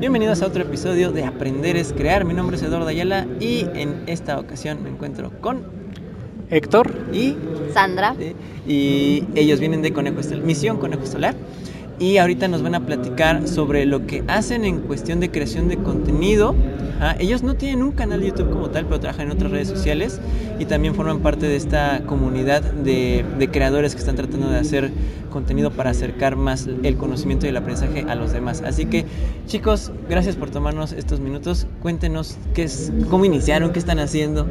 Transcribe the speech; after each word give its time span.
Bienvenidos 0.00 0.42
a 0.42 0.46
otro 0.46 0.62
episodio 0.62 1.10
de 1.10 1.24
Aprender 1.24 1.76
es 1.76 1.92
Crear. 1.92 2.24
Mi 2.24 2.32
nombre 2.32 2.56
es 2.56 2.62
Eduardo 2.62 2.86
Ayala 2.86 3.26
y 3.40 3.66
en 3.74 4.04
esta 4.06 4.38
ocasión 4.38 4.80
me 4.84 4.90
encuentro 4.90 5.32
con 5.40 5.64
Héctor 6.50 6.94
y 7.12 7.36
Sandra. 7.74 8.14
Y 8.64 9.24
ellos 9.34 9.58
vienen 9.58 9.82
de 9.82 9.92
Conejo 9.92 10.20
Estelar, 10.20 10.44
Misión 10.44 10.76
Conejo 10.76 11.04
Solar. 11.04 11.34
Y 11.98 12.18
ahorita 12.18 12.48
nos 12.48 12.62
van 12.62 12.74
a 12.74 12.86
platicar 12.86 13.48
sobre 13.48 13.84
lo 13.86 14.06
que 14.06 14.22
hacen 14.28 14.64
en 14.64 14.80
cuestión 14.80 15.20
de 15.20 15.30
creación 15.30 15.68
de 15.68 15.78
contenido 15.78 16.54
Ah, 17.00 17.14
ellos 17.20 17.44
no 17.44 17.54
tienen 17.54 17.82
un 17.84 17.92
canal 17.92 18.20
de 18.20 18.28
YouTube 18.28 18.50
como 18.50 18.70
tal, 18.70 18.86
pero 18.86 18.98
trabajan 18.98 19.26
en 19.26 19.32
otras 19.32 19.52
redes 19.52 19.68
sociales 19.68 20.20
y 20.58 20.64
también 20.64 20.96
forman 20.96 21.20
parte 21.20 21.46
de 21.46 21.54
esta 21.54 22.02
comunidad 22.06 22.60
de, 22.62 23.24
creadores 23.52 23.94
que 23.94 24.00
están 24.00 24.16
tratando 24.16 24.50
de 24.50 24.58
hacer 24.58 24.90
contenido 25.30 25.70
para 25.70 25.90
acercar 25.90 26.34
más 26.34 26.68
el 26.82 26.96
conocimiento 26.96 27.46
y 27.46 27.50
el 27.50 27.56
aprendizaje 27.56 28.04
a 28.08 28.16
los 28.16 28.32
demás. 28.32 28.62
Así 28.66 28.86
que, 28.86 29.04
chicos, 29.46 29.92
gracias 30.08 30.34
por 30.34 30.50
tomarnos 30.50 30.92
estos 30.92 31.20
minutos. 31.20 31.68
Cuéntenos 31.82 32.36
cómo 33.08 33.24
iniciaron, 33.24 33.72
qué 33.72 33.78
están 33.78 34.00
haciendo. 34.00 34.48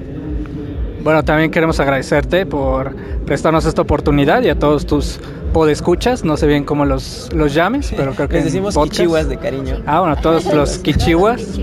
Bueno, 1.04 1.24
también 1.24 1.52
queremos 1.52 1.80
agradecerte 1.82 2.46
por 2.46 2.96
prestarnos 3.26 3.66
esta 3.66 3.82
oportunidad 3.82 4.42
y 4.44 4.50
a 4.50 4.58
todos 4.58 4.86
tus 4.86 5.20
podescuchas, 5.48 6.24
no 6.24 6.38
sé 6.38 6.48
bien 6.48 6.64
cómo 6.64 6.86
los, 6.86 7.32
los 7.34 7.54
llames, 7.54 7.94
pero 7.96 8.14
creo 8.14 8.28
que 8.28 8.36
les 8.36 8.46
decimos 8.46 8.78
kichiwas 8.78 9.30
de 9.30 9.38
cariño. 9.38 9.82
Ah, 9.86 10.02
bueno, 10.02 10.16
todos 10.18 10.46
los 10.54 10.78
kichiwas. 10.80 11.60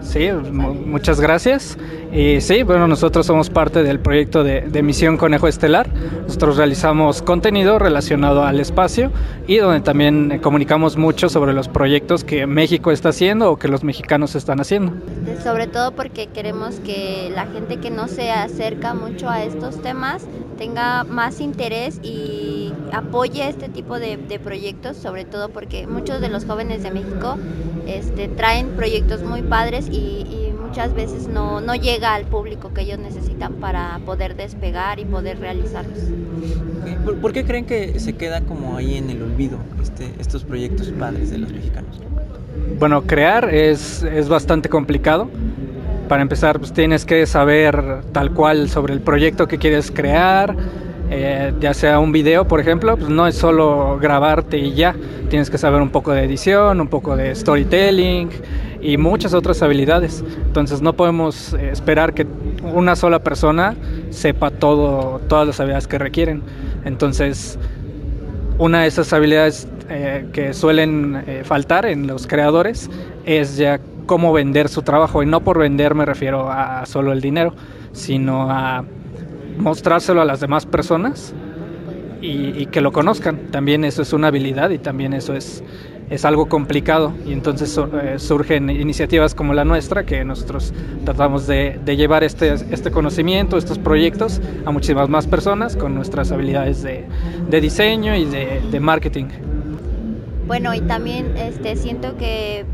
Sí, 0.00 0.30
muchas 0.32 1.20
gracias. 1.20 1.76
Y 2.12 2.40
sí, 2.40 2.62
bueno, 2.62 2.88
nosotros 2.88 3.26
somos 3.26 3.50
parte 3.50 3.82
del 3.82 4.00
proyecto 4.00 4.42
de, 4.42 4.82
Misión 4.82 5.18
Conejo 5.18 5.48
Estelar. 5.48 5.88
Nosotros 6.22 6.56
realizamos 6.56 7.20
contenido 7.20 7.78
relacionado 7.78 8.44
al 8.44 8.58
espacio 8.58 9.10
y 9.46 9.58
donde 9.58 9.80
también 9.80 10.32
eh, 10.32 10.40
comunicamos 10.40 10.96
mucho 10.96 11.28
sobre 11.28 11.52
los 11.52 11.68
proyectos 11.68 12.24
que 12.24 12.46
México 12.46 12.90
está 12.90 13.10
haciendo 13.10 13.52
o 13.52 13.58
que 13.58 13.68
los 13.68 13.84
mexicanos 13.84 14.34
están 14.34 14.60
haciendo. 14.60 14.92
Sobre 15.42 15.66
todo 15.66 15.92
porque 15.92 16.28
queremos 16.28 16.76
que 16.76 17.30
la 17.34 17.46
gente 17.46 17.78
que 17.78 17.90
no 17.90 18.08
se 18.08 18.30
acerca 18.30 18.94
mucho 18.94 19.28
a 19.28 19.42
estos 19.42 19.82
temas 19.82 20.24
tenga 20.56 21.04
más 21.04 21.40
interés 21.40 22.00
y 22.02 22.57
apoye 22.92 23.48
este 23.48 23.68
tipo 23.68 23.98
de, 23.98 24.18
proyectos, 24.42 24.96
sobre 24.96 25.24
todo 25.24 25.50
porque 25.50 25.86
muchos 25.86 26.20
de 26.20 26.28
los 26.28 26.44
jóvenes 26.44 26.82
de 26.82 26.90
México 26.90 27.36
este, 27.86 28.28
traen 28.28 28.68
proyectos 28.70 29.22
muy 29.22 29.42
padres 29.42 29.88
y, 29.90 30.26
muchas 30.68 30.92
veces 30.92 31.28
no, 31.28 31.62
no, 31.62 31.74
llega 31.74 32.14
al 32.14 32.26
público 32.26 32.74
que 32.74 32.82
ellos 32.82 32.98
necesitan 32.98 33.54
para 33.54 33.98
poder 34.04 34.36
despegar 34.36 35.00
y 35.00 35.06
poder 35.06 35.40
realizarlos. 35.40 35.98
¿Por, 37.22 37.32
qué 37.32 37.44
creen 37.46 37.64
que 37.64 37.98
se 37.98 38.16
queda 38.16 38.42
como 38.42 38.76
ahí 38.76 38.96
en 38.98 39.08
el 39.08 39.22
olvido 39.22 39.56
este, 39.82 40.12
estos 40.20 40.44
proyectos 40.44 40.88
padres 40.88 41.30
de 41.30 41.38
los 41.38 41.50
mexicanos? 41.50 41.98
Bueno, 42.78 43.02
crear 43.02 43.52
es, 43.52 44.02
es 44.02 44.28
bastante 44.28 44.68
complicado. 44.68 45.30
Para 46.08 46.22
empezar, 46.22 46.58
pues 46.58 46.72
tienes 46.72 47.04
que 47.04 47.26
saber 47.26 48.02
tal 48.12 48.32
cual 48.32 48.68
sobre 48.68 48.94
el 48.94 49.00
proyecto 49.00 49.48
que 49.48 49.58
quieres 49.58 49.90
crear, 49.90 50.54
eh, 51.10 51.52
ya 51.60 51.72
sea 51.72 51.98
un 51.98 52.12
video, 52.12 52.46
por 52.46 52.60
ejemplo, 52.60 52.96
pues 52.96 53.08
no 53.08 53.26
es 53.26 53.34
solo 53.34 53.98
grabarte 54.00 54.58
y 54.58 54.74
ya, 54.74 54.94
tienes 55.30 55.48
que 55.50 55.58
saber 55.58 55.80
un 55.80 55.90
poco 55.90 56.12
de 56.12 56.24
edición, 56.24 56.80
un 56.80 56.88
poco 56.88 57.16
de 57.16 57.34
storytelling 57.34 58.28
y 58.80 58.96
muchas 58.98 59.32
otras 59.32 59.62
habilidades. 59.62 60.22
Entonces 60.46 60.82
no 60.82 60.92
podemos 60.92 61.54
eh, 61.54 61.70
esperar 61.72 62.12
que 62.12 62.26
una 62.62 62.94
sola 62.94 63.20
persona 63.20 63.74
sepa 64.10 64.50
todo, 64.50 65.20
todas 65.28 65.46
las 65.46 65.60
habilidades 65.60 65.86
que 65.86 65.98
requieren. 65.98 66.42
Entonces, 66.84 67.58
una 68.58 68.82
de 68.82 68.88
esas 68.88 69.12
habilidades 69.12 69.66
eh, 69.88 70.26
que 70.32 70.52
suelen 70.52 71.24
faltar 71.44 71.86
en 71.86 72.06
los 72.06 72.26
creadores 72.26 72.90
es 73.24 73.56
ya 73.56 73.80
cómo 74.04 74.32
vender 74.32 74.68
su 74.68 74.82
trabajo. 74.82 75.22
Y 75.22 75.26
no 75.26 75.40
por 75.40 75.58
vender 75.58 75.94
me 75.94 76.04
refiero 76.04 76.50
a 76.50 76.84
solo 76.86 77.12
el 77.12 77.20
dinero, 77.20 77.54
sino 77.92 78.50
a 78.50 78.84
mostrárselo 79.58 80.20
a 80.20 80.24
las 80.24 80.40
demás 80.40 80.66
personas 80.66 81.34
y, 82.20 82.66
que 82.66 82.80
lo 82.80 82.92
conozcan. 82.92 83.50
También 83.50 83.84
eso 83.84 84.02
es 84.02 84.12
una 84.12 84.28
habilidad 84.28 84.70
y 84.70 84.78
también 84.78 85.12
eso 85.12 85.34
es, 85.34 85.62
es 86.10 86.24
algo 86.24 86.46
complicado. 86.48 87.12
Y 87.26 87.32
entonces 87.32 87.78
eh, 87.78 88.18
surgen 88.18 88.70
iniciativas 88.70 89.34
como 89.34 89.54
la 89.54 89.64
nuestra, 89.64 90.04
que 90.04 90.24
nosotros 90.24 90.72
tratamos 91.04 91.46
de, 91.46 91.78
llevar 91.84 92.24
este, 92.24 92.52
este 92.52 92.90
conocimiento, 92.90 93.56
estos 93.56 93.78
proyectos 93.78 94.40
a 94.64 94.70
muchísimas 94.70 95.08
más 95.08 95.26
personas 95.26 95.76
con 95.76 95.94
nuestras 95.94 96.32
habilidades 96.32 96.82
de, 96.82 97.06
diseño 97.60 98.16
y 98.16 98.24
de, 98.24 98.80
marketing. 98.80 99.26
Bueno, 100.46 100.74
y 100.74 100.80
también 100.80 101.36
este, 101.36 101.76
siento 101.76 102.16
que 102.16 102.64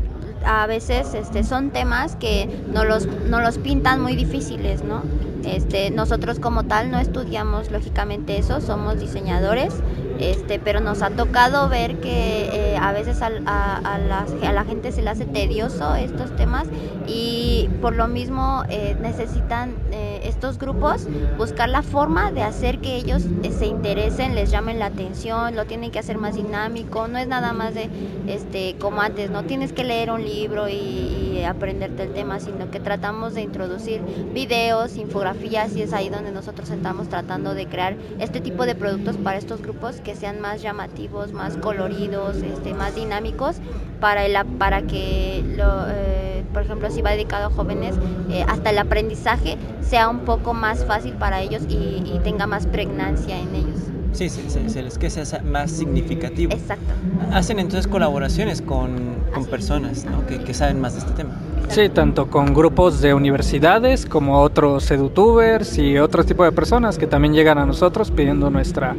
a 0.45 0.67
veces 0.67 1.13
este, 1.13 1.43
son 1.43 1.71
temas 1.71 2.15
que 2.15 2.49
no 2.71 2.85
los, 2.85 3.07
no 3.07 3.41
los 3.41 3.57
pintan 3.57 4.01
muy 4.01 4.15
difíciles, 4.15 4.83
¿no? 4.83 5.03
Este, 5.43 5.91
nosotros 5.91 6.39
como 6.39 6.63
tal 6.63 6.91
no 6.91 6.99
estudiamos 6.99 7.71
lógicamente 7.71 8.37
eso, 8.37 8.61
somos 8.61 8.99
diseñadores, 8.99 9.73
este, 10.19 10.59
pero 10.59 10.79
nos 10.79 11.01
ha 11.01 11.09
tocado 11.09 11.69
ver 11.69 11.97
que 11.97 12.45
eh, 12.51 12.77
a 12.79 12.91
veces 12.91 13.21
a, 13.21 13.29
la, 13.29 14.63
gente 14.65 14.91
se 14.91 15.01
le 15.01 15.09
hace 15.09 15.25
tedioso 15.25 15.95
estos 15.95 16.35
temas 16.35 16.67
y 17.07 17.69
por 17.81 17.95
lo 17.95 18.07
mismo 18.07 18.63
eh, 18.69 18.95
necesitan 19.01 19.75
eh, 19.91 20.21
estos 20.23 20.57
grupos 20.57 21.07
buscar 21.37 21.69
la 21.69 21.81
forma 21.81 22.31
de 22.31 22.41
hacer 22.41 22.79
que 22.79 22.95
ellos 22.95 23.23
se 23.57 23.65
interesen, 23.67 24.35
les 24.35 24.49
llamen 24.49 24.79
la 24.79 24.87
atención, 24.87 25.55
lo 25.55 25.65
tienen 25.65 25.91
que 25.91 25.99
hacer 25.99 26.17
más 26.17 26.35
dinámico, 26.35 27.07
no 27.07 27.17
es 27.17 27.27
nada 27.27 27.53
más 27.53 27.75
de 27.75 27.89
este 28.27 28.75
como 28.79 29.01
antes, 29.01 29.29
no 29.29 29.43
tienes 29.43 29.71
que 29.73 29.83
leer 29.83 30.11
un 30.11 30.23
libro 30.23 30.67
y 30.67 31.43
aprenderte 31.43 32.03
el 32.03 32.13
tema, 32.13 32.39
sino 32.39 32.71
que 32.71 32.79
tratamos 32.79 33.33
de 33.33 33.41
introducir 33.41 34.01
videos, 34.33 34.97
infografías 34.97 35.75
y 35.75 35.81
es 35.81 35.93
ahí 35.93 36.09
donde 36.09 36.31
nosotros 36.31 36.69
estamos 36.69 37.07
tratando 37.09 37.53
de 37.53 37.67
crear 37.67 37.95
este 38.19 38.41
tipo 38.41 38.65
de 38.65 38.75
productos 38.75 39.17
para 39.17 39.37
estos 39.37 39.61
grupos 39.61 40.01
que 40.05 40.15
sean 40.15 40.39
más 40.39 40.61
llamativos, 40.61 41.33
más 41.33 41.57
coloridos, 41.57 42.37
este, 42.37 42.73
más 42.73 42.95
dinámicos 42.95 43.57
para, 43.99 44.25
el, 44.25 44.37
para 44.57 44.83
que, 44.83 45.43
lo, 45.57 45.87
eh, 45.89 46.45
por 46.53 46.61
ejemplo, 46.61 46.89
si 46.91 47.01
va 47.01 47.11
dedicado 47.11 47.47
a 47.47 47.49
jóvenes, 47.49 47.95
eh, 48.29 48.45
hasta 48.47 48.69
el 48.69 48.77
aprendizaje 48.77 49.57
sea 49.81 50.07
un 50.07 50.19
poco 50.19 50.53
más 50.53 50.85
fácil 50.85 51.13
para 51.13 51.41
ellos 51.41 51.63
y, 51.67 52.21
tenga 52.23 52.47
más 52.47 52.65
pregnancia 52.65 53.37
en 53.37 53.53
ellos. 53.53 53.79
Sí, 54.13 54.29
sí, 54.29 54.41
sí, 54.47 54.81
les 54.81 54.97
que 54.97 55.09
sea 55.09 55.41
más 55.43 55.69
significativo. 55.69 56.53
Exacto. 56.53 56.93
Hacen 57.31 57.59
entonces 57.59 57.87
colaboraciones 57.87 58.61
con 58.61 59.14
con 59.35 59.45
personas 59.45 60.05
que, 60.27 60.53
saben 60.53 60.79
más 60.79 60.93
de 60.93 60.99
este 60.99 61.11
tema. 61.11 61.31
Sí, 61.67 61.89
tanto 61.89 62.27
con 62.27 62.53
grupos 62.53 63.01
de 63.01 63.13
universidades 63.13 64.05
como 64.05 64.41
otros 64.41 64.89
edutubers 64.89 65.77
y 65.77 65.97
otros 65.97 66.25
tipos 66.25 66.45
de 66.47 66.53
personas 66.53 66.97
que 66.97 67.05
también 67.05 67.33
llegan 67.33 67.57
a 67.57 67.65
nosotros 67.65 68.11
pidiendo 68.11 68.49
nuestra, 68.49 68.95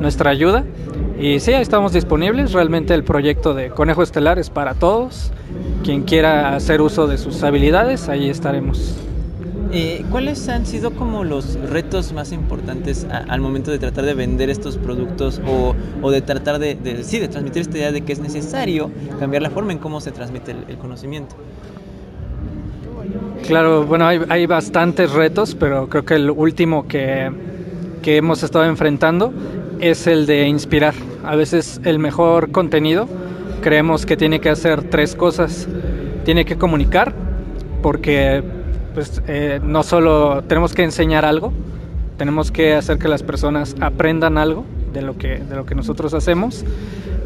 nuestra 0.00 0.30
ayuda. 0.30 0.64
Y 1.18 1.40
sí, 1.40 1.52
estamos 1.52 1.92
disponibles. 1.92 2.52
Realmente 2.52 2.94
el 2.94 3.04
proyecto 3.04 3.52
de 3.52 3.70
Conejo 3.70 4.02
Estelar 4.02 4.38
es 4.38 4.48
para 4.48 4.74
todos. 4.74 5.32
Quien 5.82 6.02
quiera 6.02 6.54
hacer 6.54 6.80
uso 6.80 7.06
de 7.06 7.18
sus 7.18 7.42
habilidades, 7.42 8.08
ahí 8.08 8.30
estaremos. 8.30 9.09
Eh, 9.72 10.04
¿Cuáles 10.10 10.48
han 10.48 10.66
sido 10.66 10.90
como 10.90 11.22
los 11.22 11.54
retos 11.70 12.12
más 12.12 12.32
importantes 12.32 13.06
al 13.28 13.40
momento 13.40 13.70
de 13.70 13.78
tratar 13.78 14.04
de 14.04 14.14
vender 14.14 14.50
estos 14.50 14.76
productos 14.76 15.40
o, 15.46 16.10
de 16.10 16.20
tratar 16.22 16.58
de, 16.58 16.76
sí, 17.04 17.20
de 17.20 17.28
transmitir 17.28 17.62
esta 17.62 17.78
idea 17.78 17.92
de 17.92 18.00
que 18.00 18.12
es 18.12 18.18
necesario 18.18 18.90
cambiar 19.20 19.42
la 19.42 19.50
forma 19.50 19.70
en 19.70 19.78
cómo 19.78 20.00
se 20.00 20.10
transmite 20.10 20.56
el, 20.66 20.76
conocimiento? 20.76 21.36
Claro, 23.46 23.86
bueno, 23.86 24.06
hay, 24.06 24.46
bastantes 24.46 25.12
retos, 25.12 25.54
pero 25.54 25.88
creo 25.88 26.04
que 26.04 26.14
el 26.14 26.30
último 26.30 26.88
que, 26.88 27.30
que 28.02 28.16
hemos 28.16 28.42
estado 28.42 28.64
enfrentando 28.64 29.32
es 29.78 30.08
el 30.08 30.26
de 30.26 30.48
inspirar. 30.48 30.94
A 31.22 31.36
veces 31.36 31.80
el 31.84 32.00
mejor 32.00 32.50
contenido 32.50 33.08
creemos 33.62 34.04
que 34.04 34.16
tiene 34.16 34.40
que 34.40 34.48
hacer 34.50 34.90
tres 34.90 35.14
cosas. 35.14 35.68
Tiene 36.24 36.44
que 36.44 36.56
comunicar, 36.58 37.14
porque 37.82 38.42
pues 38.94 39.22
eh, 39.26 39.60
no 39.62 39.82
solo 39.82 40.42
tenemos 40.44 40.74
que 40.74 40.82
enseñar 40.82 41.24
algo, 41.24 41.52
tenemos 42.16 42.50
que 42.50 42.74
hacer 42.74 42.98
que 42.98 43.08
las 43.08 43.22
personas 43.22 43.74
aprendan 43.80 44.38
algo 44.38 44.64
de 44.92 45.02
lo 45.02 45.16
que, 45.16 45.38
de 45.38 45.56
lo 45.56 45.64
que 45.64 45.74
nosotros 45.74 46.14
hacemos. 46.14 46.64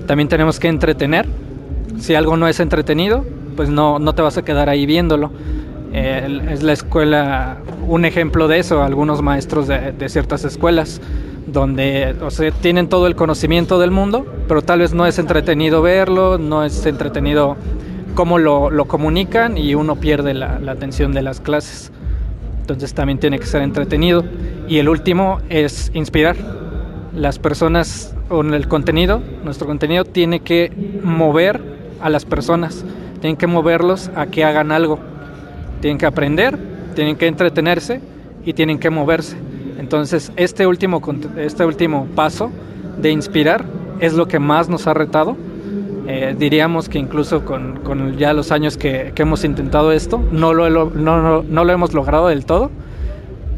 También 0.06 0.28
tenemos 0.28 0.60
que 0.60 0.68
entretener. 0.68 1.26
Si 1.98 2.14
algo 2.14 2.36
no 2.36 2.46
es 2.48 2.60
entretenido, 2.60 3.24
pues 3.56 3.68
no, 3.68 3.98
no 3.98 4.14
te 4.14 4.22
vas 4.22 4.36
a 4.36 4.42
quedar 4.42 4.68
ahí 4.68 4.86
viéndolo. 4.86 5.30
Es 5.92 6.62
la 6.64 6.72
escuela 6.72 7.58
un 7.86 8.04
ejemplo 8.04 8.48
de 8.48 8.58
eso, 8.58 8.82
algunos 8.82 9.22
maestros 9.22 9.68
de, 9.68 9.92
de 9.92 10.08
ciertas 10.08 10.44
escuelas 10.44 11.00
donde 11.46 12.16
o 12.22 12.30
sea, 12.30 12.50
tienen 12.50 12.88
todo 12.88 13.06
el 13.06 13.14
conocimiento 13.14 13.78
del 13.78 13.90
mundo, 13.90 14.26
pero 14.48 14.62
tal 14.62 14.80
vez 14.80 14.94
no 14.94 15.06
es 15.06 15.18
entretenido 15.18 15.82
verlo, 15.82 16.38
no 16.38 16.64
es 16.64 16.84
entretenido 16.86 17.56
cómo 18.14 18.38
lo, 18.38 18.84
comunican 18.86 19.58
y 19.58 19.74
uno 19.74 19.96
pierde 19.96 20.34
la, 20.34 20.58
la, 20.58 20.72
atención 20.72 21.12
de 21.12 21.22
las 21.22 21.40
clases. 21.40 21.92
Entonces 22.60 22.94
también 22.94 23.18
tiene 23.18 23.38
que 23.38 23.46
ser 23.46 23.62
entretenido. 23.62 24.24
Y 24.68 24.78
el 24.78 24.88
último 24.88 25.38
es 25.48 25.90
inspirar. 25.94 26.36
Las 27.14 27.38
personas 27.38 28.14
o 28.28 28.40
el 28.42 28.68
contenido, 28.68 29.22
nuestro 29.44 29.66
contenido 29.66 30.04
tiene 30.04 30.40
que 30.40 30.72
mover 31.02 31.60
a 32.00 32.10
las 32.10 32.24
personas, 32.24 32.84
tienen 33.20 33.36
que 33.36 33.46
moverlos 33.46 34.10
a 34.16 34.26
que 34.26 34.44
hagan 34.44 34.72
algo. 34.72 34.98
Tienen 35.80 35.98
que 35.98 36.06
aprender, 36.06 36.58
tienen 36.94 37.16
que 37.16 37.26
entretenerse 37.26 38.00
y 38.44 38.52
tienen 38.54 38.78
que 38.78 38.90
moverse. 38.90 39.36
Entonces, 39.78 40.32
este 40.36 40.66
último, 40.66 41.02
este 41.36 41.64
último 41.64 42.06
paso 42.14 42.50
de 43.00 43.10
inspirar 43.10 43.64
es 44.00 44.14
lo 44.14 44.26
que 44.26 44.38
más 44.38 44.68
nos 44.68 44.86
ha 44.86 44.94
retado. 44.94 45.36
Eh, 46.06 46.34
diríamos 46.38 46.88
que 46.88 46.98
incluso 46.98 47.44
con, 47.44 47.80
con 47.80 48.18
ya 48.18 48.34
los 48.34 48.52
años 48.52 48.76
que, 48.76 49.12
que, 49.14 49.22
hemos 49.22 49.42
intentado 49.42 49.90
esto, 49.90 50.22
no 50.32 50.52
lo, 50.52 50.68
no, 50.68 50.90
no, 50.90 51.42
no 51.42 51.64
lo 51.64 51.72
hemos 51.72 51.94
logrado 51.94 52.28
del 52.28 52.44
todo, 52.44 52.70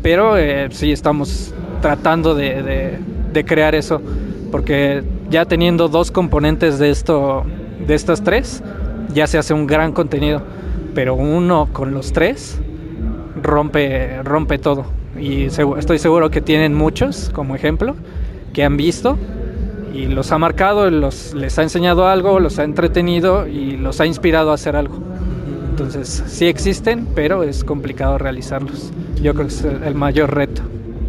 pero 0.03 0.39
eh, 0.39 0.69
sí 0.71 0.93
estamos 0.93 1.53
tratando 1.83 2.37
de, 2.37 2.63
de, 2.63 2.99
de, 3.33 3.45
crear 3.45 3.75
eso, 3.75 4.01
porque 4.53 5.03
ya 5.29 5.45
teniendo 5.45 5.89
dos 5.89 6.13
componentes 6.13 6.79
de, 6.79 6.91
esto, 6.91 7.45
de 7.85 7.95
estas 7.95 8.23
tres, 8.23 8.63
ya 9.13 9.27
se 9.27 9.39
hace 9.39 9.53
un 9.53 9.67
gran 9.67 9.93
contenido, 9.93 10.41
pero 10.95 11.17
uno 11.17 11.69
con 11.73 11.93
los 11.93 12.13
tres 12.13 12.61
rompe, 13.43 14.23
rompe 14.23 14.59
todo. 14.59 14.87
Y 15.19 15.45
estoy 15.45 15.99
seguro 15.99 16.31
que 16.31 16.41
tienen 16.41 16.75
muchos 16.75 17.31
como 17.35 17.57
ejemplo 17.57 17.97
que 18.53 18.63
han 18.65 18.77
visto 18.77 19.19
y 19.97 20.07
los 20.07 20.31
ha 20.33 20.39
marcado, 20.39 20.91
los, 20.91 21.35
les 21.35 21.59
ha 21.59 21.63
enseñado 21.63 22.07
algo, 22.07 22.39
los 22.39 22.59
ha 22.59 22.65
entretenido 22.65 23.47
y 23.47 23.77
los 23.77 24.01
ha 24.01 24.07
inspirado 24.07 24.51
a 24.51 24.55
hacer 24.55 24.77
algo. 24.77 24.99
Entonces 25.71 26.23
sí 26.27 26.47
existen, 26.47 27.07
pero 27.15 27.43
es 27.43 27.65
complicado 27.65 28.19
realizarlos. 28.19 28.93
Yo 29.23 29.35
creo 29.35 29.47
que 29.47 29.53
es 29.53 29.65
el 29.65 29.95
mayor 29.95 30.35
reto. 30.35 30.63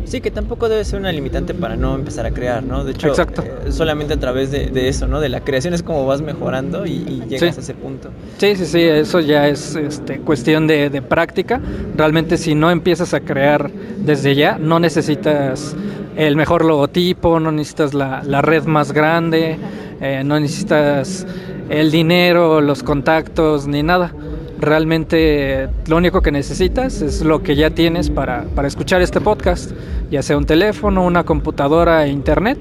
Sí, 0.07 0.21
que 0.21 0.31
tampoco 0.31 0.69
debe 0.69 0.85
ser 0.85 0.99
una 1.01 1.11
limitante 1.11 1.53
para 1.53 1.75
no 1.75 1.93
empezar 1.93 2.25
a 2.25 2.31
crear, 2.31 2.63
¿no? 2.63 2.85
De 2.85 2.93
hecho, 2.93 3.11
eh, 3.11 3.71
solamente 3.71 4.13
a 4.13 4.19
través 4.19 4.51
de, 4.51 4.67
de, 4.67 4.87
eso, 4.87 5.05
¿no? 5.05 5.19
De 5.19 5.27
la 5.27 5.41
creación 5.41 5.73
es 5.73 5.83
como 5.83 6.05
vas 6.05 6.21
mejorando 6.21 6.85
y, 6.85 6.91
y 6.91 7.23
llegas 7.27 7.55
sí. 7.55 7.59
a 7.59 7.61
ese 7.61 7.73
punto. 7.73 8.09
Sí, 8.37 8.55
sí, 8.55 8.65
sí, 8.65 8.81
eso 8.81 9.19
ya 9.19 9.49
es 9.49 9.75
este, 9.75 10.19
cuestión 10.19 10.65
de, 10.65 10.89
de, 10.89 11.01
práctica. 11.01 11.59
Realmente 11.97 12.37
si 12.37 12.55
no 12.55 12.71
empiezas 12.71 13.13
a 13.13 13.19
crear 13.19 13.69
desde 13.97 14.33
ya, 14.33 14.57
no 14.57 14.79
necesitas 14.79 15.75
el 16.17 16.35
mejor 16.35 16.65
logotipo, 16.65 17.39
no 17.39 17.51
necesitas 17.51 17.93
la, 17.93 18.21
la 18.23 18.41
red 18.41 18.65
más 18.65 18.91
grande, 18.91 19.57
eh, 20.01 20.23
no 20.25 20.39
necesitas 20.39 21.25
el 21.69 21.91
dinero, 21.91 22.59
los 22.59 22.83
contactos, 22.83 23.67
ni 23.67 23.83
nada 23.83 24.13
realmente 24.59 25.69
lo 25.87 25.97
único 25.97 26.21
que 26.21 26.31
necesitas 26.31 27.01
es 27.01 27.21
lo 27.21 27.43
que 27.43 27.55
ya 27.55 27.69
tienes 27.69 28.09
para, 28.09 28.43
para, 28.55 28.67
escuchar 28.67 29.01
este 29.01 29.21
podcast, 29.21 29.71
ya 30.09 30.21
sea 30.21 30.37
un 30.37 30.45
teléfono, 30.45 31.05
una 31.05 31.23
computadora 31.23 32.05
e 32.05 32.09
internet. 32.09 32.57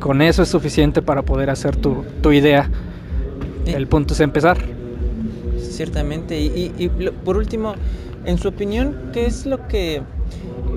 Con 0.00 0.20
eso 0.20 0.42
es 0.42 0.48
suficiente 0.48 1.00
para 1.00 1.22
poder 1.22 1.48
hacer 1.50 1.76
tu, 1.76 2.04
tu 2.22 2.32
idea. 2.32 2.68
El 3.66 3.86
punto 3.86 4.14
es 4.14 4.20
empezar. 4.20 4.58
Ciertamente. 5.58 6.40
Y, 6.40 6.72
y, 6.76 6.84
y 6.86 6.88
por 6.88 7.36
último, 7.36 7.74
en 8.24 8.38
su 8.38 8.48
opinión, 8.48 8.96
¿qué 9.12 9.26
es 9.26 9.46
lo 9.46 9.68
que 9.68 10.02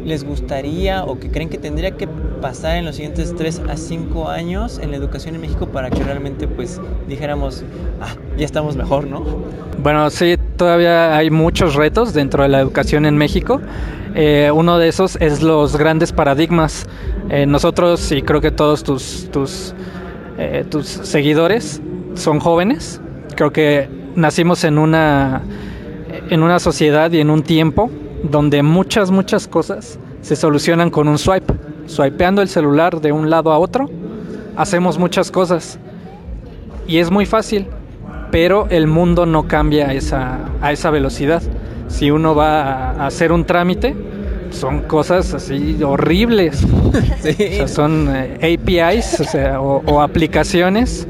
les 0.04 0.24
gustaría 0.24 1.04
o 1.04 1.20
que 1.20 1.30
creen 1.30 1.50
que 1.50 1.58
tendría 1.58 1.92
que 1.92 2.08
pasar 2.42 2.78
en 2.78 2.86
los 2.86 2.96
siguientes 2.96 3.34
3 3.36 3.62
a 3.70 3.78
5 3.78 4.30
años 4.30 4.80
en 4.80 4.92
la 4.92 4.98
educación 4.98 5.36
en 5.36 5.42
México 5.42 5.68
para 5.68 5.90
que 5.90 6.04
realmente 6.04 6.48
pues 6.48 6.80
dijéramos, 7.08 7.64
ah, 8.02 8.16
ya 8.38 8.46
estamos 8.46 8.76
mejor, 8.76 9.08
¿no? 9.08 9.24
Bueno, 9.82 10.10
sí, 10.10 10.38
todavía 10.58 11.16
hay 11.18 11.30
muchos 11.30 11.76
retos 11.76 12.14
dentro 12.14 12.44
de 12.44 12.50
la 12.50 12.60
educación 12.60 13.06
en 13.06 13.18
México. 13.18 13.62
Eh, 14.14 14.52
uno 14.54 14.78
de 14.78 14.88
esos 14.88 15.18
es 15.18 15.42
los 15.42 15.76
grandes 15.76 16.12
paradigmas. 16.12 16.88
Eh, 17.30 17.46
nosotros 17.46 18.12
y 18.12 18.22
creo 18.22 18.42
que 18.42 18.52
todos 18.52 18.84
tus, 18.84 19.30
tus, 19.32 19.74
eh, 20.38 20.66
tus 20.70 20.88
seguidores 20.88 21.82
son 22.14 22.40
jóvenes. 22.40 23.02
Creo 23.36 23.52
que 23.52 23.90
nacimos 24.16 24.64
en 24.64 24.78
una, 24.78 25.42
en 26.30 26.44
una 26.44 26.60
sociedad 26.60 27.12
y 27.12 27.20
en 27.20 27.30
un 27.30 27.44
tiempo 27.44 27.90
donde 28.24 28.64
muchas, 28.64 29.12
muchas 29.12 29.48
cosas 29.48 30.00
se 30.22 30.36
solucionan 30.36 30.90
con 30.90 31.08
un 31.08 31.18
swipe. 31.18 31.54
Swipeando 31.88 32.42
el 32.42 32.50
celular 32.50 33.00
de 33.00 33.12
un 33.12 33.30
lado 33.30 33.52
a 33.52 33.60
otro, 33.60 33.90
hacemos 34.56 34.98
muchas 34.98 35.32
cosas. 35.32 35.78
Y 36.88 36.98
es 36.98 37.12
muy 37.12 37.26
fácil, 37.26 37.68
pero 38.32 38.68
el 38.70 38.88
mundo 38.88 39.26
no 39.26 39.48
cambia 39.48 39.88
a 39.90 39.94
esa, 39.94 40.40
a 40.62 40.72
esa 40.72 40.90
velocidad. 40.90 41.44
Si 41.88 42.10
uno 42.12 42.34
va 42.34 42.92
a 42.92 43.08
hacer 43.08 43.32
un 43.32 43.46
trámite, 43.46 43.96
son 44.50 44.82
cosas 44.82 45.34
así 45.34 45.82
horribles. 45.84 46.66
Sí. 47.22 47.36
O 47.40 47.56
sea, 47.56 47.68
son 47.68 48.08
eh, 48.16 48.58
APIs 48.58 49.20
o, 49.20 49.24
sea, 49.24 49.60
o, 49.60 49.82
o 49.86 50.02
aplicaciones 50.02 51.08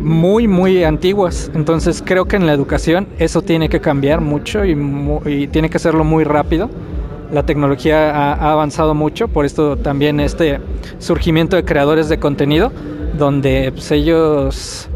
muy, 0.00 0.48
muy 0.48 0.84
antiguas. 0.84 1.50
Entonces 1.54 2.02
creo 2.04 2.26
que 2.26 2.36
en 2.36 2.46
la 2.46 2.52
educación 2.52 3.06
eso 3.18 3.42
tiene 3.42 3.68
que 3.68 3.80
cambiar 3.80 4.20
mucho 4.20 4.64
y, 4.64 5.46
tiene 5.48 5.70
que 5.70 5.76
hacerlo 5.76 6.04
muy 6.04 6.24
rápido. 6.24 6.70
La 7.32 7.44
tecnología 7.44 8.10
ha, 8.10 8.52
avanzado 8.52 8.94
mucho, 8.94 9.28
por 9.28 9.44
esto 9.44 9.76
también 9.76 10.18
este 10.18 10.58
surgimiento 10.98 11.56
de 11.56 11.64
creadores 11.64 12.08
de 12.08 12.18
contenido, 12.18 12.72
donde 13.16 13.70
pues, 13.72 13.90
ellos 13.92 14.88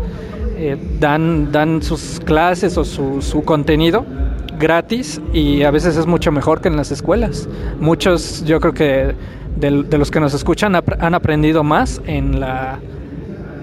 eh, 0.57 0.77
dan, 0.99 1.53
dan 1.53 1.83
sus 1.83 2.21
clases 2.25 2.77
o 2.77 2.85
su, 2.85 3.43
contenido 3.45 4.05
gratis 4.59 5.21
y 5.33 5.65
a 5.65 5.71
veces 5.71 5.97
es 5.97 6.07
mucho 6.07 6.33
mejor 6.33 6.61
que 6.61 6.69
en 6.69 6.77
las 6.77 6.91
escuelas. 6.91 7.49
Muchos, 7.79 8.45
yo 8.45 8.61
creo 8.61 8.73
que 8.73 9.15
de 9.57 9.99
los 9.99 10.11
que 10.11 10.19
nos 10.19 10.35
escuchan 10.35 10.75
han 10.75 11.15
aprendido 11.15 11.63
más 11.63 12.03
en 12.07 12.41
la 12.41 12.81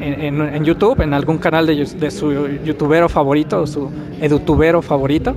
en, 0.01 0.41
en, 0.41 0.63
YouTube, 0.63 1.01
en 1.01 1.13
algún 1.13 1.37
canal 1.37 1.65
de, 1.65 1.85
de, 1.85 2.11
su 2.11 2.31
youtubero 2.63 3.09
favorito 3.09 3.61
o 3.61 3.67
su 3.67 3.89
edutubero 4.19 4.81
favorito, 4.81 5.35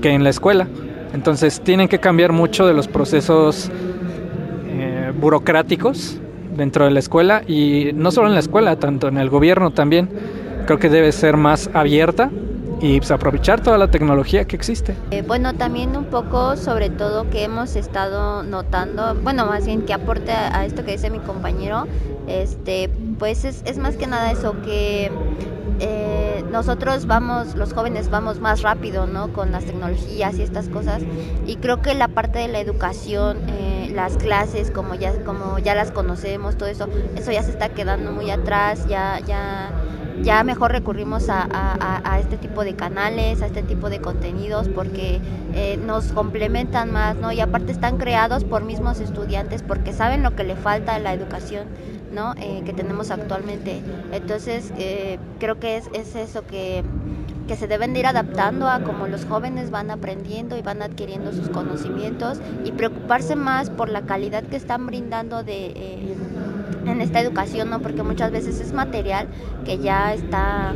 que 0.00 0.10
en 0.10 0.24
la 0.24 0.30
escuela. 0.30 0.66
Entonces 1.12 1.60
tienen 1.60 1.88
que 1.88 1.98
cambiar 1.98 2.32
mucho 2.32 2.66
de 2.66 2.74
los 2.74 2.88
procesos 2.88 3.70
eh, 4.68 5.12
burocráticos 5.18 6.18
dentro 6.56 6.84
de 6.84 6.90
la 6.90 6.98
escuela 6.98 7.42
y 7.46 7.90
no 7.94 8.10
solo 8.10 8.28
en 8.28 8.34
la 8.34 8.40
escuela, 8.40 8.76
tanto 8.76 9.08
en 9.08 9.18
el 9.18 9.30
gobierno 9.30 9.70
también. 9.70 10.08
Creo 10.66 10.78
que 10.78 10.90
debe 10.90 11.12
ser 11.12 11.36
más 11.36 11.70
abierta 11.72 12.30
y 12.80 12.98
pues, 12.98 13.10
aprovechar 13.10 13.60
toda 13.60 13.78
la 13.78 13.90
tecnología 13.90 14.44
que 14.46 14.56
existe. 14.56 14.94
Eh, 15.10 15.22
bueno, 15.22 15.54
también 15.54 15.96
un 15.96 16.04
poco 16.04 16.56
sobre 16.56 16.90
todo 16.90 17.28
que 17.30 17.44
hemos 17.44 17.76
estado 17.76 18.42
notando, 18.42 19.14
bueno, 19.16 19.46
más 19.46 19.66
bien 19.66 19.82
que 19.82 19.92
aporte 19.92 20.32
a, 20.32 20.64
esto 20.64 20.84
que 20.84 20.92
dice 20.92 21.10
mi 21.10 21.20
compañero, 21.20 21.86
este, 22.26 22.90
pues 23.18 23.44
es, 23.44 23.62
es 23.64 23.78
más 23.78 23.96
que 23.96 24.06
nada 24.06 24.30
eso, 24.30 24.54
que 24.62 25.10
eh, 25.80 26.44
nosotros 26.50 27.06
vamos, 27.06 27.54
los 27.54 27.72
jóvenes 27.72 28.10
vamos 28.10 28.40
más 28.40 28.62
rápido, 28.62 29.06
¿no? 29.06 29.32
Con 29.32 29.52
las 29.52 29.64
tecnologías 29.64 30.36
y 30.38 30.42
estas 30.42 30.68
cosas. 30.68 31.02
Y 31.46 31.56
creo 31.56 31.82
que 31.82 31.94
la 31.94 32.08
parte 32.08 32.38
de 32.40 32.48
la 32.48 32.60
educación, 32.60 33.38
eh, 33.48 33.90
las 33.94 34.16
clases, 34.16 34.70
como 34.70 34.94
ya, 34.94 35.24
como 35.24 35.58
ya 35.58 35.74
las 35.74 35.90
conocemos, 35.90 36.56
todo 36.56 36.68
eso, 36.68 36.88
eso 37.16 37.32
ya 37.32 37.42
se 37.42 37.50
está 37.50 37.68
quedando 37.68 38.12
muy 38.12 38.30
atrás, 38.30 38.86
ya, 38.88 39.20
ya, 39.26 39.70
ya 40.22 40.42
mejor 40.44 40.72
recurrimos 40.72 41.28
a, 41.28 42.18
este 42.20 42.36
tipo 42.36 42.64
de 42.64 42.74
canales, 42.74 43.42
a 43.42 43.46
este 43.46 43.62
tipo 43.62 43.90
de 43.90 44.00
contenidos, 44.00 44.68
porque 44.68 45.20
eh, 45.54 45.78
nos 45.84 46.12
complementan 46.12 46.92
más, 46.92 47.16
¿no? 47.16 47.32
Y 47.32 47.40
aparte 47.40 47.72
están 47.72 47.96
creados 47.96 48.44
por 48.44 48.64
mismos 48.64 49.00
estudiantes, 49.00 49.62
porque 49.62 49.92
saben 49.92 50.22
lo 50.22 50.34
que 50.34 50.44
le 50.44 50.56
falta 50.56 50.94
a 50.94 50.98
la 50.98 51.12
educación 51.12 51.66
¿no? 52.12 52.34
Eh, 52.38 52.62
que 52.64 52.72
tenemos 52.72 53.10
actualmente. 53.10 53.82
Entonces, 54.12 54.72
eh, 54.78 55.18
creo 55.38 55.58
que 55.58 55.76
es, 55.76 55.88
es 55.92 56.14
eso 56.16 56.46
que, 56.46 56.82
que, 57.46 57.56
se 57.56 57.66
deben 57.66 57.92
de 57.92 58.00
ir 58.00 58.06
adaptando 58.06 58.68
a 58.68 58.80
cómo 58.80 59.06
los 59.06 59.24
jóvenes 59.24 59.70
van 59.70 59.90
aprendiendo 59.90 60.56
y 60.56 60.62
van 60.62 60.82
adquiriendo 60.82 61.32
sus 61.32 61.48
conocimientos 61.48 62.40
y 62.64 62.72
preocuparse 62.72 63.36
más 63.36 63.70
por 63.70 63.88
la 63.88 64.02
calidad 64.02 64.42
que 64.44 64.56
están 64.56 64.86
brindando 64.86 65.42
de, 65.42 66.16
en 66.86 67.00
esta 67.00 67.20
educación, 67.20 67.70
¿no? 67.70 67.80
porque 67.80 68.02
muchas 68.02 68.30
veces 68.30 68.60
es 68.60 68.72
material 68.72 69.28
que 69.64 69.78
ya 69.78 70.14
está 70.14 70.74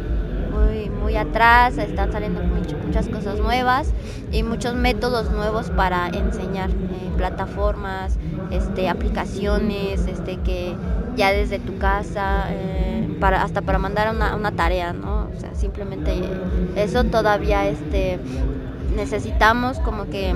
muy, 0.52 0.90
muy 0.90 1.16
atrás, 1.16 1.78
están 1.78 2.12
saliendo 2.12 2.40
muchas 2.42 3.08
cosas 3.08 3.38
nuevas 3.40 3.92
y 4.30 4.42
muchos 4.42 4.74
métodos 4.74 5.30
nuevos 5.30 5.70
para 5.70 6.08
enseñar, 6.08 6.70
eh, 6.70 7.10
plataformas, 7.16 8.18
este, 8.50 8.88
aplicaciones, 8.88 10.06
este, 10.06 10.36
que 10.38 10.74
ya 11.16 11.32
desde 11.32 11.58
tu 11.58 11.78
casa, 11.78 12.46
eh, 12.50 13.16
para, 13.20 13.42
hasta 13.42 13.62
para 13.62 13.78
mandar 13.78 14.14
una, 14.14 14.36
una, 14.36 14.52
tarea, 14.52 14.92
¿no? 14.92 15.28
O 15.34 15.40
sea, 15.40 15.54
simplemente 15.54 16.12
eso 16.76 17.04
todavía 17.04 17.68
este, 17.68 18.18
necesitamos 18.96 19.78
como 19.78 20.06
que 20.06 20.34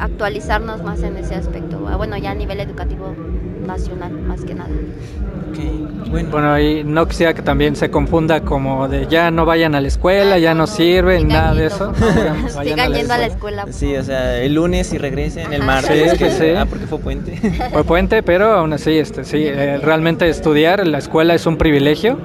actualizarnos 0.00 0.82
más 0.82 1.02
en 1.02 1.16
ese 1.16 1.34
aspecto. 1.34 1.78
Bueno, 1.78 2.16
ya 2.16 2.30
a 2.32 2.34
nivel 2.34 2.58
educativo 2.60 3.14
nacional, 3.66 4.12
más 4.12 4.42
que 4.44 4.54
nada. 4.54 4.70
Okay. 5.50 5.86
Bueno. 6.10 6.30
bueno, 6.30 6.58
y 6.58 6.82
no 6.82 7.06
quisiera 7.06 7.34
que 7.34 7.42
también 7.42 7.76
se 7.76 7.90
confunda 7.90 8.40
como 8.40 8.88
de 8.88 9.06
ya 9.08 9.30
no 9.30 9.44
vayan 9.44 9.74
a 9.74 9.80
la 9.80 9.88
escuela, 9.88 10.38
ya 10.38 10.54
no, 10.54 10.60
no 10.60 10.66
sirven, 10.66 11.28
nada 11.28 11.54
yendo, 11.54 11.60
de 11.60 11.66
eso. 11.66 11.92
Sigan 12.62 12.92
yendo 12.92 13.14
a 13.14 13.18
la 13.18 13.26
escuela. 13.26 13.66
Sí, 13.70 13.94
o 13.94 14.02
sea, 14.02 14.38
el 14.38 14.54
lunes 14.54 14.92
y 14.92 14.98
regresen, 14.98 15.52
el 15.52 15.62
martes. 15.62 16.12
Sí, 16.12 16.18
que 16.18 16.30
sí. 16.30 16.50
Ah, 16.56 16.66
porque 16.68 16.86
fue 16.86 16.98
puente. 16.98 17.36
Fue 17.72 17.84
puente, 17.84 18.22
pero 18.22 18.52
aún 18.52 18.72
así, 18.72 18.98
este, 18.98 19.24
sí, 19.24 19.44
eh, 19.44 19.78
realmente 19.78 20.28
estudiar 20.28 20.80
en 20.80 20.92
la 20.92 20.98
escuela 20.98 21.34
es 21.34 21.46
un 21.46 21.56
privilegio. 21.56 22.18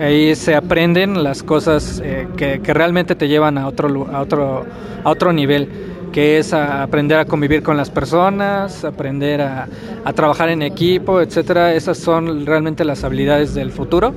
Ahí 0.00 0.34
se 0.34 0.54
aprenden 0.54 1.22
las 1.22 1.42
cosas 1.42 2.00
eh, 2.02 2.26
que, 2.36 2.60
que, 2.60 2.72
realmente 2.72 3.14
te 3.14 3.28
llevan 3.28 3.58
a 3.58 3.66
otro, 3.66 4.08
a 4.10 4.20
otro, 4.20 4.64
a 5.04 5.10
otro 5.10 5.32
nivel, 5.32 5.68
que 6.12 6.38
es 6.38 6.52
aprender 6.52 7.18
a 7.18 7.24
convivir 7.24 7.62
con 7.62 7.76
las 7.76 7.90
personas, 7.90 8.84
aprender 8.84 9.40
a, 9.40 9.68
a 10.04 10.12
trabajar 10.12 10.48
en 10.48 10.62
equipo, 10.62 11.20
etcétera. 11.20 11.74
Esas 11.74 11.98
son 11.98 12.46
realmente 12.46 12.84
las 12.84 13.04
habilidades 13.04 13.54
del 13.54 13.70
futuro. 13.70 14.12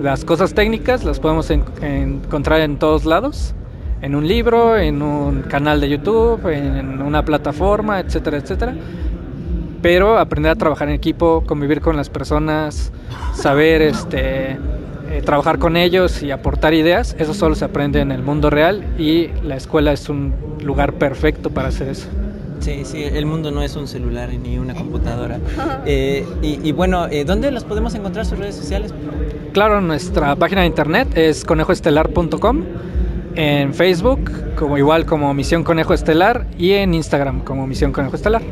Las 0.00 0.24
cosas 0.24 0.54
técnicas 0.54 1.04
las 1.04 1.20
podemos 1.20 1.50
en, 1.50 1.64
encontrar 1.82 2.60
en 2.60 2.78
todos 2.78 3.04
lados, 3.04 3.54
en 4.00 4.14
un 4.14 4.26
libro, 4.26 4.76
en 4.76 5.02
un 5.02 5.42
canal 5.42 5.80
de 5.80 5.88
YouTube, 5.88 6.46
en 6.48 7.00
una 7.02 7.24
plataforma, 7.24 8.00
etcétera, 8.00 8.38
etcétera 8.38 8.74
pero 9.82 10.16
aprender 10.16 10.52
a 10.52 10.54
trabajar 10.54 10.88
en 10.88 10.94
equipo, 10.94 11.42
convivir 11.44 11.80
con 11.80 11.96
las 11.96 12.08
personas, 12.08 12.92
saber 13.34 13.82
este, 13.82 14.56
eh, 15.12 15.20
trabajar 15.20 15.58
con 15.58 15.76
ellos 15.76 16.22
y 16.22 16.30
aportar 16.30 16.72
ideas, 16.72 17.14
eso 17.18 17.34
solo 17.34 17.54
se 17.54 17.66
aprende 17.66 18.00
en 18.00 18.12
el 18.12 18.22
mundo 18.22 18.48
real 18.48 18.82
y 18.98 19.28
la 19.42 19.56
escuela 19.56 19.92
es 19.92 20.08
un 20.08 20.32
lugar 20.64 20.94
perfecto 20.94 21.50
para 21.50 21.68
hacer 21.68 21.88
eso. 21.88 22.08
Sí, 22.60 22.82
sí, 22.84 23.02
el 23.02 23.26
mundo 23.26 23.50
no 23.50 23.62
es 23.62 23.76
un 23.76 23.86
celular 23.88 24.30
ni 24.32 24.58
una 24.58 24.74
computadora. 24.74 25.38
Eh, 25.84 26.24
y, 26.42 26.70
bueno, 26.72 27.08
eh, 27.08 27.24
¿dónde 27.24 27.50
los 27.50 27.64
podemos 27.64 27.94
encontrar 27.94 28.24
sus 28.24 28.38
redes 28.38 28.54
sociales? 28.54 28.94
Claro, 29.52 29.80
nuestra 29.80 30.36
página 30.36 30.60
de 30.60 30.68
internet 30.68 31.08
es 31.16 31.44
conejoestelar.com, 31.44 32.62
en 33.34 33.74
Facebook 33.74 34.30
como 34.54 34.78
igual 34.78 35.04
como 35.04 35.34
Misión 35.34 35.64
Conejo 35.64 35.92
Estelar 35.92 36.46
y 36.56 36.72
en 36.72 36.94
Instagram 36.94 37.40
como 37.40 37.66
Misión 37.66 37.92
Conejo 37.92 38.14
Estelar. 38.14 38.42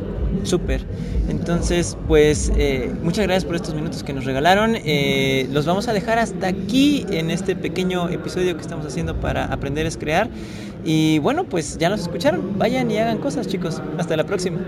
Súper. 0.43 0.85
Entonces, 1.29 1.97
pues 2.09 2.51
eh, 2.57 2.93
muchas 3.03 3.25
gracias 3.27 3.45
por 3.45 3.57
estos 3.57 3.75
minutos 3.75 4.03
que 4.03 4.13
nos 4.13 4.25
regalaron. 4.25 4.75
Eh, 4.77 5.49
los 5.53 5.67
vamos 5.67 5.89
a 5.89 5.93
dejar 5.93 6.19
hasta 6.19 6.49
aquí 6.49 7.07
en 7.11 7.31
este 7.31 7.55
pequeño 7.55 8.09
episodio 8.09 8.55
que 8.57 8.63
estamos 8.63 8.87
haciendo 8.87 9.21
para 9.21 9.45
aprender 9.47 9.87
es 9.87 9.97
crear. 9.97 10.29
Y 10.85 11.19
bueno, 11.21 11.45
pues 11.45 11.79
ya 11.79 11.89
nos 11.89 12.01
escucharon. 12.01 12.59
Vayan 12.59 12.91
y 12.91 12.99
hagan 12.99 13.19
cosas, 13.19 13.47
chicos. 13.47 13.81
Hasta 13.99 14.17
la 14.17 14.25
próxima. 14.25 14.59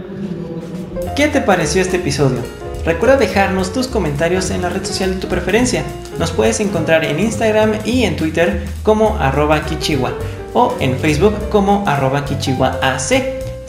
¿Qué 1.16 1.28
te 1.28 1.40
pareció 1.40 1.82
este 1.82 1.96
episodio? 1.96 2.38
Recuerda 2.84 3.16
dejarnos 3.16 3.72
tus 3.72 3.86
comentarios 3.86 4.50
en 4.50 4.62
la 4.62 4.68
red 4.68 4.84
social 4.84 5.14
de 5.14 5.20
tu 5.20 5.28
preferencia. 5.28 5.84
Nos 6.18 6.32
puedes 6.32 6.58
encontrar 6.60 7.04
en 7.04 7.20
Instagram 7.20 7.74
y 7.84 8.04
en 8.04 8.16
Twitter 8.16 8.62
como 8.82 9.16
arroba 9.18 9.64
kichiwa 9.64 10.12
o 10.52 10.74
en 10.80 10.98
Facebook 10.98 11.34
como 11.50 11.84
arroba 11.86 12.24
kichiwaac. 12.24 12.82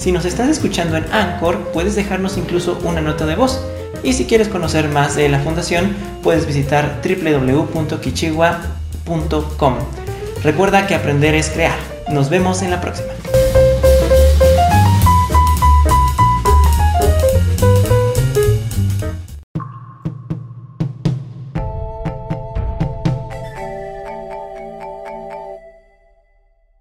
Si 0.04 0.12
nos 0.12 0.26
estás 0.26 0.50
escuchando 0.50 0.98
en 0.98 1.06
Anchor, 1.14 1.72
puedes 1.72 1.96
dejarnos 1.96 2.36
incluso 2.36 2.78
una 2.84 3.00
nota 3.00 3.26
de 3.26 3.38
voz. 3.38 3.64
Y 4.04 4.12
si 4.12 4.26
quieres 4.26 4.50
conocer 4.50 4.90
más 4.90 5.16
de 5.16 5.30
la 5.30 5.40
fundación, 5.40 5.96
puedes 6.22 6.46
visitar 6.46 7.02
www.kichigua.com. 7.02 9.76
Recuerda 10.44 10.88
que 10.88 10.96
aprender 10.96 11.36
es 11.36 11.50
crear. 11.50 11.78
Nos 12.10 12.30
vemos 12.30 12.62
en 12.64 12.72
la 12.72 12.82
próxima. 12.82 13.14